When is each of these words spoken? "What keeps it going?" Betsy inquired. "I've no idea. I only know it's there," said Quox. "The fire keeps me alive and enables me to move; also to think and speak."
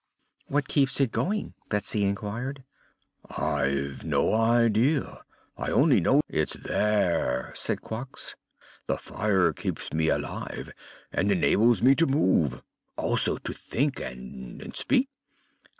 "What 0.47 0.67
keeps 0.67 0.99
it 0.99 1.11
going?" 1.11 1.53
Betsy 1.69 2.03
inquired. 2.03 2.63
"I've 3.29 4.03
no 4.03 4.33
idea. 4.33 5.21
I 5.57 5.69
only 5.69 5.99
know 5.99 6.21
it's 6.27 6.53
there," 6.53 7.51
said 7.53 7.81
Quox. 7.81 8.33
"The 8.87 8.97
fire 8.97 9.53
keeps 9.53 9.93
me 9.93 10.07
alive 10.09 10.71
and 11.11 11.31
enables 11.31 11.83
me 11.83 11.93
to 11.93 12.07
move; 12.07 12.63
also 12.95 13.37
to 13.37 13.53
think 13.53 13.99
and 13.99 14.75
speak." 14.75 15.07